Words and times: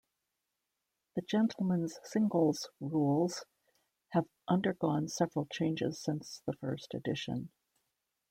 The 1.13 1.21
Gentlemen's 1.21 1.99
Singles' 2.03 2.69
rules 2.79 3.45
have 4.13 4.25
undergone 4.47 5.07
several 5.07 5.45
changes 5.45 5.99
since 5.99 6.41
the 6.47 6.53
first 6.53 6.95
edition. 6.95 7.51